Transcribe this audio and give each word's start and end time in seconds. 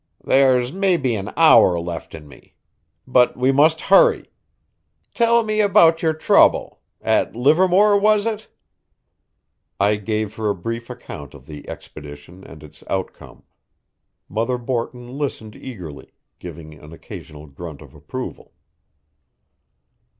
"There's 0.23 0.73
maybe 0.73 1.13
an 1.13 1.31
hour 1.37 1.79
left 1.79 2.15
in 2.15 2.27
me. 2.27 2.55
But 3.05 3.37
we 3.37 3.51
must 3.51 3.81
hurry. 3.81 4.31
Tell 5.13 5.43
me 5.43 5.59
about 5.61 6.01
your 6.01 6.15
trouble 6.15 6.81
at 7.03 7.35
Livermore, 7.35 7.95
was 7.99 8.25
it?" 8.25 8.47
I 9.79 9.97
gave 9.97 10.33
her 10.37 10.49
a 10.49 10.55
brief 10.55 10.89
account 10.89 11.35
of 11.35 11.45
the 11.45 11.69
expedition 11.69 12.43
and 12.43 12.63
its 12.63 12.83
outcome. 12.89 13.43
Mother 14.27 14.57
Borton 14.57 15.19
listened 15.19 15.55
eagerly, 15.55 16.11
giving 16.39 16.73
an 16.73 16.93
occasional 16.93 17.45
grunt 17.45 17.79
of 17.83 17.93
approval. 17.93 18.53